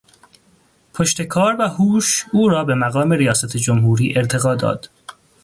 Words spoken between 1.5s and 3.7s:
و هوش او را به مقام ریاست